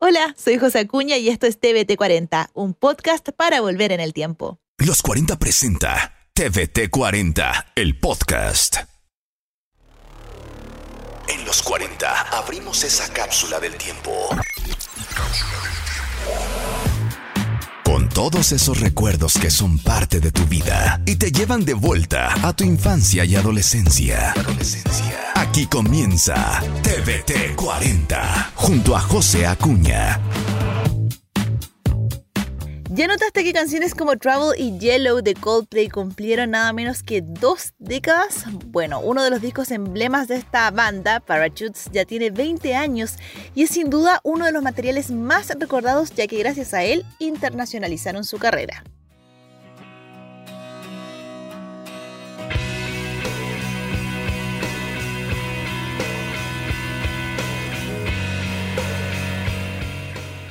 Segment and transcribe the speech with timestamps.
[0.00, 4.12] Hola, soy José Acuña y esto es TVT 40, un podcast para volver en el
[4.12, 4.60] tiempo.
[4.78, 8.76] Los 40 presenta TVT 40, el podcast.
[11.26, 14.28] En los 40 abrimos esa cápsula del tiempo.
[18.18, 22.52] Todos esos recuerdos que son parte de tu vida y te llevan de vuelta a
[22.52, 24.32] tu infancia y adolescencia.
[24.32, 25.32] adolescencia.
[25.36, 30.20] Aquí comienza TVT 40 junto a José Acuña.
[32.90, 37.74] ¿Ya notaste que canciones como Travel y Yellow de Coldplay cumplieron nada menos que dos
[37.78, 38.44] décadas?
[38.68, 43.16] Bueno, uno de los discos emblemas de esta banda, Parachutes, ya tiene 20 años
[43.54, 47.04] y es sin duda uno de los materiales más recordados ya que gracias a él
[47.18, 48.82] internacionalizaron su carrera.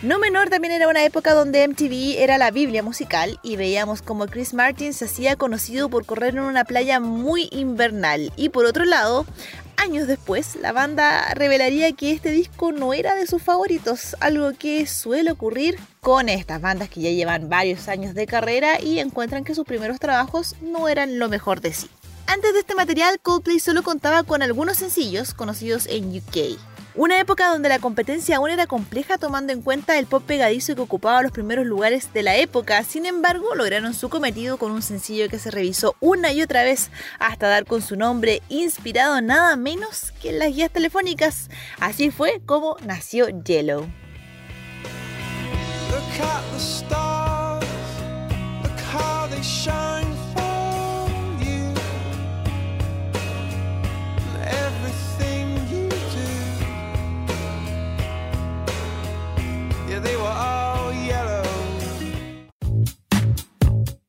[0.00, 4.28] No menor también era una época donde MTV era la Biblia musical y veíamos como
[4.28, 8.32] Chris Martin se hacía conocido por correr en una playa muy invernal.
[8.36, 9.26] Y por otro lado,
[9.76, 14.86] años después, la banda revelaría que este disco no era de sus favoritos, algo que
[14.86, 19.56] suele ocurrir con estas bandas que ya llevan varios años de carrera y encuentran que
[19.56, 21.90] sus primeros trabajos no eran lo mejor de sí.
[22.28, 26.56] Antes de este material, Coldplay solo contaba con algunos sencillos conocidos en UK.
[26.98, 30.80] Una época donde la competencia aún era compleja tomando en cuenta el pop pegadizo que
[30.80, 35.28] ocupaba los primeros lugares de la época, sin embargo lograron su cometido con un sencillo
[35.28, 40.10] que se revisó una y otra vez hasta dar con su nombre inspirado nada menos
[40.20, 41.50] que en las guías telefónicas.
[41.78, 43.86] Así fue como nació Yellow.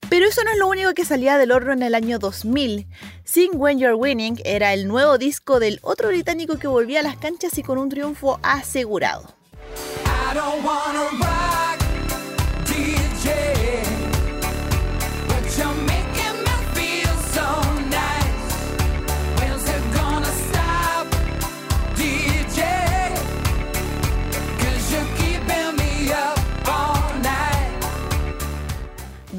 [0.10, 2.88] Pero eso no es lo único que salía del horno en el año 2000.
[3.24, 7.18] Sing When You're Winning era el nuevo disco del otro británico que volvía a las
[7.18, 9.34] canchas y con un triunfo asegurado.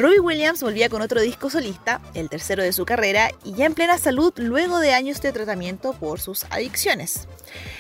[0.01, 3.75] Robbie Williams volvía con otro disco solista, el tercero de su carrera, y ya en
[3.75, 7.29] plena salud luego de años de tratamiento por sus adicciones.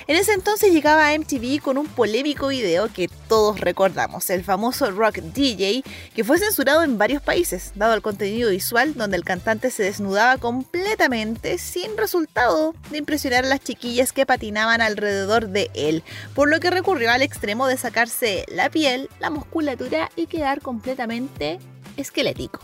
[0.06, 4.90] En ese entonces llegaba a MTV con un polémico video que todos recordamos, el famoso
[4.90, 5.82] Rock DJ,
[6.14, 10.36] que fue censurado en varios países, dado el contenido visual donde el cantante se desnudaba
[10.36, 16.02] completamente sin resultado de impresionar a las chiquillas que patinaban alrededor de él,
[16.34, 21.58] por lo que recurrió al extremo de sacarse la piel, la musculatura y quedar completamente
[22.00, 22.60] esquelético.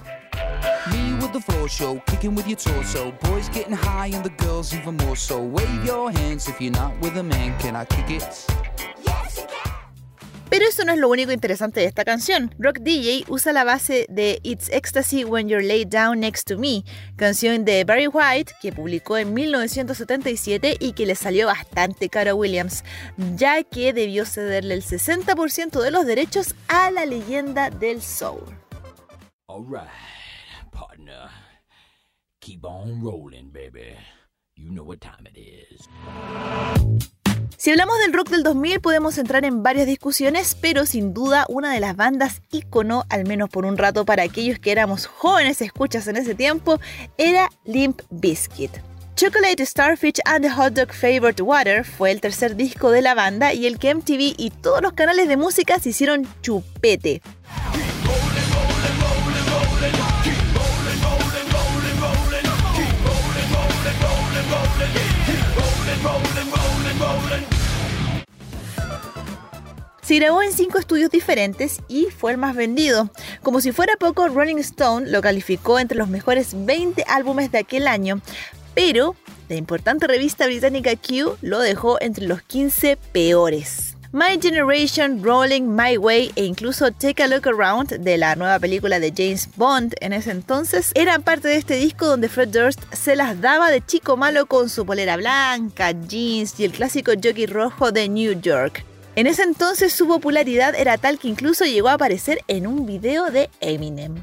[10.49, 12.55] Pero eso no es lo único interesante de esta canción.
[12.59, 16.85] Rock DJ usa la base de It's Ecstasy When You're Laid Down Next to Me,
[17.17, 22.35] canción de Barry White que publicó en 1977 y que le salió bastante caro a
[22.35, 22.85] Williams,
[23.37, 28.66] ya que debió cederle el 60% de los derechos a la leyenda del soul.
[30.71, 31.31] Partner.
[32.41, 33.97] Keep on rolling, baby.
[34.55, 35.89] You know what time it is.
[37.57, 41.73] Si hablamos del rock del 2000 podemos entrar en varias discusiones, pero sin duda una
[41.73, 46.07] de las bandas ícono, al menos por un rato para aquellos que éramos jóvenes escuchas
[46.07, 46.79] en ese tiempo,
[47.17, 48.73] era Limp Bizkit.
[49.15, 53.55] Chocolate Starfish and the Hot Dog Favorite Water fue el tercer disco de la banda
[53.55, 57.23] y el que MTV y todos los canales de música se hicieron chupete.
[70.07, 73.11] Se grabó en cinco estudios diferentes y fue el más vendido.
[73.43, 77.89] Como si fuera poco, Rolling Stone lo calificó entre los mejores 20 álbumes de aquel
[77.89, 78.21] año,
[78.73, 79.17] pero
[79.49, 83.97] la importante revista británica Q lo dejó entre los 15 peores.
[84.13, 89.01] My Generation, Rolling My Way e incluso Take a Look Around de la nueva película
[89.01, 93.17] de James Bond en ese entonces eran parte de este disco donde Fred Durst se
[93.17, 97.91] las daba de chico malo con su polera blanca, jeans y el clásico jockey rojo
[97.91, 98.85] de New York.
[99.17, 103.31] En ese entonces su popularidad era tal que incluso llegó a aparecer en un video
[103.31, 104.15] de Eminem.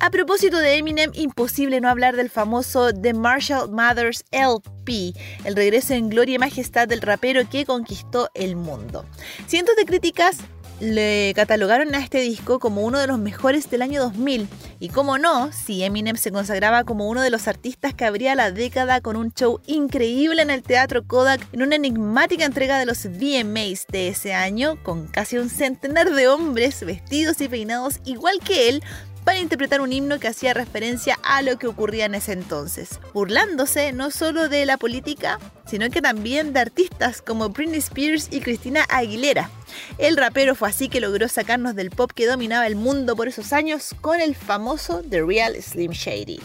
[0.00, 5.94] A propósito de Eminem, imposible no hablar del famoso The Marshall Mathers LP, el regreso
[5.94, 9.04] en gloria y majestad del rapero que conquistó el mundo.
[9.46, 10.38] Cientos de críticas
[10.80, 14.48] le catalogaron a este disco como uno de los mejores del año 2000.
[14.78, 18.50] Y como no, si Eminem se consagraba como uno de los artistas que abría la
[18.50, 23.06] década con un show increíble en el Teatro Kodak en una enigmática entrega de los
[23.06, 28.68] VMAs de ese año, con casi un centenar de hombres vestidos y peinados igual que
[28.68, 28.82] él,
[29.26, 33.92] para interpretar un himno que hacía referencia a lo que ocurría en ese entonces, burlándose
[33.92, 38.86] no solo de la política, sino que también de artistas como Britney Spears y Christina
[38.88, 39.50] Aguilera.
[39.98, 43.52] El rapero fue así que logró sacarnos del pop que dominaba el mundo por esos
[43.52, 46.40] años con el famoso The Real Slim Shady.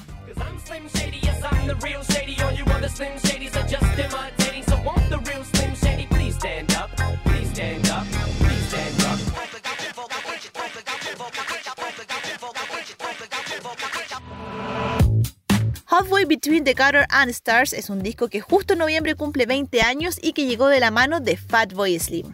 [16.01, 19.83] Halfway Between the Gutter and Stars es un disco que justo en noviembre cumple 20
[19.83, 22.33] años y que llegó de la mano de Fatboy Slim.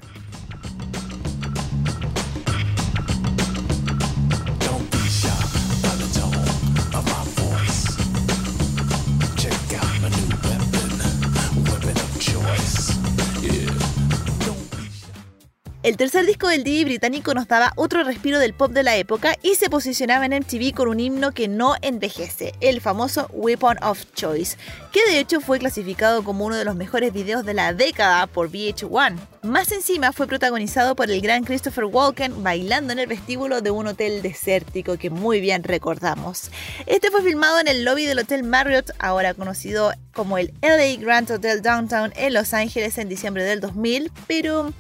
[15.88, 19.36] El tercer disco del DJ británico nos daba otro respiro del pop de la época
[19.42, 24.04] y se posicionaba en MTV con un himno que no envejece, el famoso Weapon of
[24.14, 24.58] Choice,
[24.92, 28.52] que de hecho fue clasificado como uno de los mejores videos de la década por
[28.52, 29.16] VH1.
[29.48, 33.88] Más encima fue protagonizado por el gran Christopher Walken bailando en el vestíbulo de un
[33.88, 36.52] hotel desértico que muy bien recordamos.
[36.86, 41.32] Este fue filmado en el lobby del Hotel Marriott, ahora conocido como el LA Grand
[41.32, 44.74] Hotel Downtown en Los Ángeles en diciembre del 2000, pero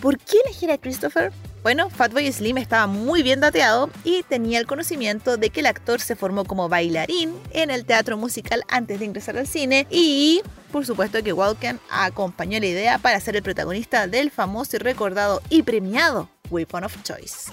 [0.00, 1.30] ¿por qué elegir a Christopher?
[1.64, 5.98] Bueno, Fatboy Slim estaba muy bien dateado y tenía el conocimiento de que el actor
[5.98, 10.84] se formó como bailarín en el teatro musical antes de ingresar al cine y por
[10.84, 15.62] supuesto que Walken acompañó la idea para ser el protagonista del famoso y recordado y
[15.62, 17.50] premiado Weapon of Choice.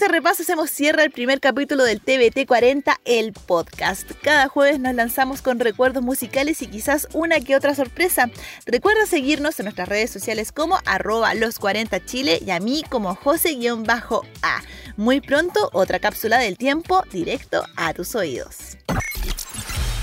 [0.00, 4.10] Este repaso hacemos cierre el primer capítulo del TBT 40, el podcast.
[4.22, 8.30] Cada jueves nos lanzamos con recuerdos musicales y quizás una que otra sorpresa.
[8.64, 13.14] Recuerda seguirnos en nuestras redes sociales como arroba los 40 Chile y a mí como
[13.14, 14.62] José-A.
[14.96, 18.78] Muy pronto otra cápsula del tiempo directo a tus oídos.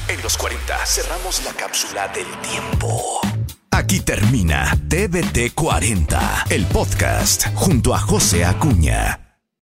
[0.09, 3.19] En los 40 cerramos la cápsula del tiempo.
[3.71, 9.26] Aquí termina TBT 40, el podcast junto a José Acuña.